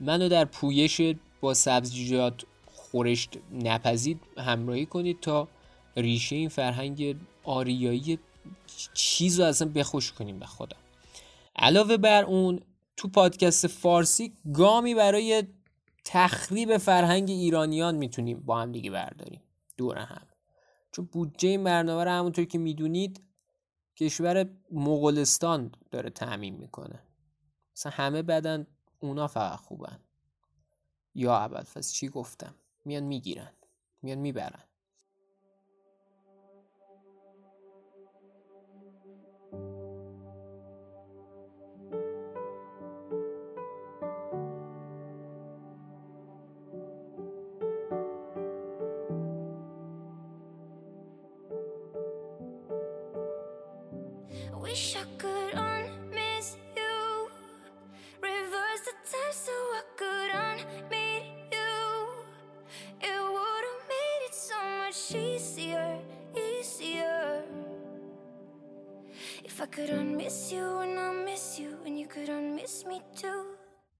منو 0.00 0.28
در 0.28 0.44
پویش 0.44 1.00
با 1.40 1.54
سبزیجات 1.54 2.42
خورشت 2.66 3.30
نپزید 3.52 4.20
همراهی 4.38 4.86
کنید 4.86 5.20
تا 5.20 5.48
ریشه 5.96 6.36
این 6.36 6.48
فرهنگ 6.48 7.16
آریایی 7.44 8.18
چیز 8.94 9.40
رو 9.40 9.46
اصلا 9.46 9.68
بخوش 9.68 10.12
کنیم 10.12 10.38
به 10.38 10.46
خدا. 10.46 10.76
علاوه 11.56 11.96
بر 11.96 12.24
اون 12.24 12.60
تو 12.96 13.08
پادکست 13.08 13.66
فارسی 13.66 14.36
گامی 14.54 14.94
برای 14.94 15.44
تخریب 16.04 16.76
فرهنگ 16.76 17.30
ایرانیان 17.30 17.94
می‌تونیم 17.96 18.40
با 18.40 18.60
هم 18.60 18.72
دیگه 18.72 18.90
برداریم. 18.90 19.40
دور 19.76 19.98
هم. 19.98 20.26
چون 20.92 21.04
بودجه 21.04 21.48
این 21.48 21.64
برنامه 21.64 22.04
رو 22.04 22.10
همونطور 22.10 22.44
که 22.44 22.58
می‌دونید 22.58 23.22
کشور 23.96 24.50
مغولستان 24.70 25.72
داره 25.90 26.10
تعمین 26.10 26.56
می‌کنه. 26.56 27.02
مثلا 27.76 27.92
همه 27.92 28.22
بدن 28.22 28.66
اونا 29.00 29.26
فقط 29.26 29.58
خوبن. 29.58 30.00
یا 31.14 31.36
اول 31.36 31.80
چی 31.80 32.08
گفتم؟ 32.08 32.54
میان 32.84 33.02
می‌گیرن. 33.02 33.52
میان 34.02 34.18
می‌برن. 34.18 34.64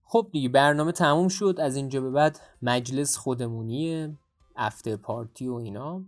خب 0.04 0.28
دیگه 0.32 0.48
برنامه 0.48 0.92
تموم 0.92 1.28
شد. 1.28 1.56
از 1.60 1.76
اینجا 1.76 2.00
به 2.00 2.10
بعد 2.10 2.40
مجلس 2.62 3.16
خودمونیه 3.16 4.18
افتر 4.56 4.96
پارتی 4.96 5.48
و 5.48 5.54
اینا. 5.54 6.02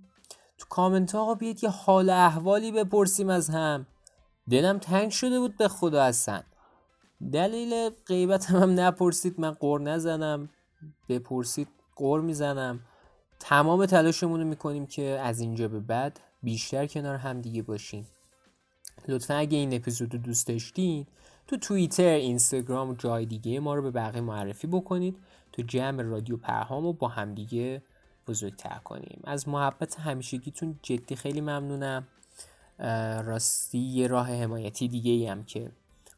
تو 0.58 0.66
کامنت 0.68 1.14
ها 1.14 1.34
بیاید 1.34 1.64
یه 1.64 1.70
حال 1.70 2.10
احوالی 2.10 2.72
بپرسیم 2.72 3.30
از 3.30 3.50
هم. 3.50 3.86
دلم 4.50 4.78
تنگ 4.78 5.10
شده 5.10 5.38
بود 5.40 5.56
به 5.56 5.68
خدا 5.68 6.04
هستن 6.04 6.42
دلیل 7.32 7.90
غیبت 8.06 8.50
هم, 8.50 8.62
هم 8.62 8.80
نپرسید 8.80 9.40
من 9.40 9.50
قور 9.50 9.80
نزنم. 9.80 10.48
بپرسید 11.08 11.68
قور 11.96 12.20
می‌زنم. 12.20 12.80
تمام 13.40 13.86
تلاشمون 13.86 14.40
رو 14.40 14.46
می‌کنیم 14.46 14.86
که 14.86 15.02
از 15.02 15.40
اینجا 15.40 15.68
به 15.68 15.80
بعد 15.80 16.20
بیشتر 16.42 16.86
کنار 16.86 17.16
هم 17.16 17.40
دیگه 17.40 17.62
باشیم. 17.62 18.06
لطفا 19.08 19.34
اگه 19.34 19.58
این 19.58 19.74
اپیزود 19.74 20.14
رو 20.14 20.20
دوست 20.20 20.46
داشتین 20.46 21.06
تو 21.46 21.56
توییتر 21.56 22.02
اینستاگرام 22.02 22.90
و 22.90 22.94
جای 22.94 23.26
دیگه 23.26 23.60
ما 23.60 23.74
رو 23.74 23.82
به 23.82 23.90
بقیه 23.90 24.20
معرفی 24.20 24.66
بکنید 24.66 25.16
تو 25.52 25.62
جمع 25.62 26.02
رادیو 26.02 26.36
پرهام 26.36 26.84
رو 26.84 26.92
با 26.92 27.08
همدیگه 27.08 27.82
بزرگتر 28.26 28.78
کنیم. 28.84 29.20
از 29.24 29.48
محبت 29.48 30.00
همیشگیتون 30.00 30.78
جدی 30.82 31.16
خیلی 31.16 31.40
ممنونم. 31.40 32.08
راستی 33.24 33.78
یه 33.78 34.06
راه 34.06 34.28
حمایتی 34.28 34.88
دیگه 34.88 35.12
ای 35.12 35.26
هم 35.26 35.44
که 35.44 35.70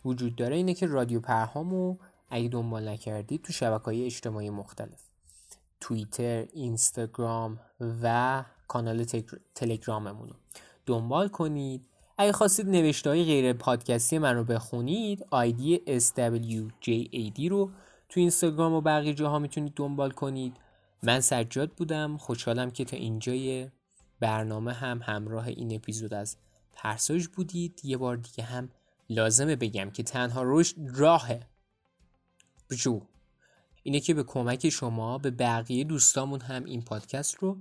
وجود 0.05 0.37
داره 0.37 0.57
اینه 0.57 0.75
که 0.75 0.87
رادیو 0.87 1.21
پرهام 1.21 1.71
رو 1.71 1.99
اگه 2.31 2.49
دنبال 2.49 2.89
نکردید 2.89 3.43
تو 3.43 3.53
شبکه 3.53 3.85
های 3.85 4.05
اجتماعی 4.05 4.51
مختلف 4.51 5.03
توییتر، 5.81 6.47
اینستاگرام 6.53 7.61
و 8.03 8.45
کانال 8.69 9.05
تلگراممون 9.55 10.31
دنبال 10.87 11.29
کنید. 11.29 11.87
اگه 12.19 12.33
خواستید 12.33 12.69
نوشته 12.69 13.11
های 13.11 13.25
غیر 13.25 13.53
پادکستی 13.53 14.19
من 14.19 14.35
رو 14.37 14.45
بخونید 14.45 15.27
آیدی 15.31 15.81
SWJAD 15.87 17.49
رو 17.51 17.71
تو 18.09 18.21
اینستاگرام 18.21 18.73
و 18.73 18.81
بقیه 18.81 19.15
جاها 19.15 19.39
می‌تونید 19.39 19.73
دنبال 19.77 20.11
کنید. 20.11 20.57
من 21.03 21.21
سجاد 21.21 21.71
بودم. 21.71 22.17
خوشحالم 22.17 22.71
که 22.71 22.85
تا 22.85 22.97
اینجای 22.97 23.69
برنامه 24.21 24.73
هم 24.73 25.01
همراه 25.03 25.47
این 25.47 25.75
اپیزود 25.75 26.15
از 26.15 26.37
ترساج 26.77 27.27
بودید 27.27 27.81
یه 27.85 27.97
بار 27.97 28.17
دیگه 28.17 28.45
هم 28.45 28.71
لازمه 29.11 29.57
بگم 29.57 29.91
که 29.91 30.03
تنها 30.03 30.43
رشد 30.45 30.75
راهه. 30.79 31.41
بجو 32.71 33.01
اینه 33.83 34.01
که 34.01 34.15
به 34.15 34.23
کمک 34.23 34.69
شما 34.69 35.19
به 35.19 35.31
بقیه 35.31 35.85
دوستامون 35.85 36.41
هم 36.41 36.65
این 36.65 36.83
پادکست 36.83 37.35
رو 37.35 37.59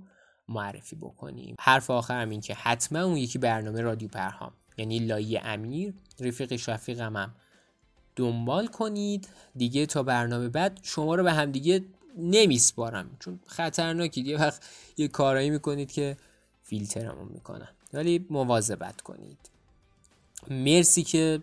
معرفی 0.48 0.96
بکنیم. 0.96 1.56
حرف 1.60 1.90
آخرم 1.90 2.30
این 2.30 2.40
که 2.40 2.54
حتما 2.54 3.02
اون 3.02 3.16
یکی 3.16 3.38
برنامه 3.38 3.80
رادیو 3.80 4.08
پرهام 4.08 4.52
یعنی 4.78 4.98
لایی 4.98 5.38
امیر 5.38 5.94
رفیق 6.20 6.56
شفیقم 6.56 7.16
هم 7.16 7.34
دنبال 8.16 8.66
کنید. 8.66 9.28
دیگه 9.56 9.86
تا 9.86 10.02
برنامه 10.02 10.48
بعد 10.48 10.80
شما 10.82 11.14
رو 11.14 11.22
به 11.22 11.32
هم 11.32 11.52
دیگه 11.52 11.84
نمیسپارم 12.18 13.16
چون 13.20 13.40
خطرناکید. 13.46 14.26
یه 14.26 14.38
وقت 14.38 14.68
یه 14.96 15.08
کارایی 15.08 15.50
می‌کنید 15.50 15.92
که 15.92 16.16
فیلترمون 16.62 17.28
می‌کنن. 17.28 17.75
ولی 17.96 18.26
مواظبت 18.30 19.00
کنید. 19.00 19.50
مرسی 20.50 21.02
که 21.02 21.42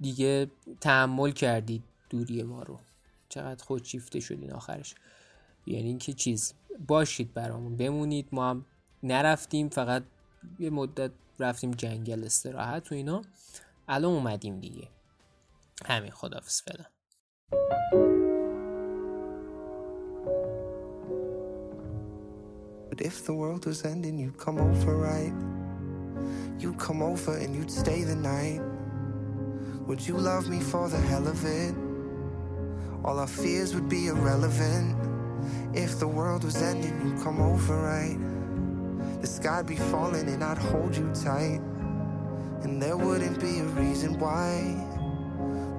دیگه 0.00 0.50
تحمل 0.80 1.30
کردید 1.30 1.82
دوری 2.10 2.42
ما 2.42 2.62
رو. 2.62 2.80
چقدر 3.28 3.64
خودشیفته 3.64 4.20
شدین 4.20 4.52
آخرش. 4.52 4.94
یعنی 5.66 5.86
اینکه 5.86 6.12
چیز 6.12 6.54
باشید 6.86 7.34
برامون. 7.34 7.76
بمونید. 7.76 8.28
ما 8.32 8.50
هم 8.50 8.64
نرفتیم 9.02 9.68
فقط 9.68 10.02
یه 10.58 10.70
مدت 10.70 11.10
رفتیم 11.38 11.70
جنگل 11.70 12.24
استراحت 12.24 12.92
و 12.92 12.94
اینا. 12.94 13.22
الان 13.88 14.12
اومدیم 14.12 14.60
دیگه. 14.60 14.88
همین 15.86 16.10
خدافز 16.10 16.62
فعلا. 16.62 18.05
But 22.96 23.04
if 23.04 23.26
the 23.26 23.34
world 23.34 23.66
was 23.66 23.84
ending, 23.84 24.18
you'd 24.18 24.38
come 24.38 24.56
over, 24.56 24.96
right? 24.96 25.32
You'd 26.58 26.78
come 26.78 27.02
over 27.02 27.36
and 27.36 27.54
you'd 27.54 27.70
stay 27.70 28.04
the 28.04 28.16
night. 28.16 28.62
Would 29.86 30.06
you 30.06 30.16
love 30.16 30.48
me 30.48 30.60
for 30.60 30.88
the 30.88 30.96
hell 30.96 31.28
of 31.28 31.44
it? 31.44 31.74
All 33.04 33.18
our 33.18 33.26
fears 33.26 33.74
would 33.74 33.90
be 33.90 34.06
irrelevant. 34.06 34.96
If 35.74 35.98
the 35.98 36.08
world 36.08 36.42
was 36.44 36.56
ending, 36.62 36.98
you'd 37.04 37.22
come 37.22 37.38
over, 37.38 37.76
right? 37.76 38.16
The 39.20 39.26
sky'd 39.26 39.66
be 39.66 39.76
falling 39.76 40.26
and 40.30 40.42
I'd 40.42 40.56
hold 40.56 40.96
you 40.96 41.12
tight. 41.12 41.60
And 42.62 42.80
there 42.80 42.96
wouldn't 42.96 43.38
be 43.38 43.58
a 43.58 43.64
reason 43.64 44.18
why 44.18 44.72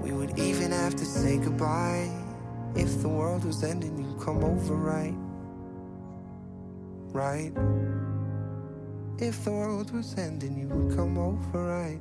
we 0.03 0.11
would 0.11 0.37
even 0.37 0.69
have 0.69 0.95
to 0.95 1.05
say 1.05 1.39
goodbye. 1.39 2.11
If 2.75 3.01
the 3.01 3.09
world 3.09 3.43
was 3.43 3.63
ending, 3.63 3.97
you'd 3.97 4.19
come 4.19 4.43
over, 4.43 4.75
right? 4.75 5.15
Right? 7.17 7.51
If 9.17 9.43
the 9.43 9.49
world 9.51 9.89
was 9.89 10.15
ending, 10.19 10.55
you 10.55 10.67
would 10.67 10.95
come 10.95 11.17
over, 11.17 11.63
right? 11.65 11.99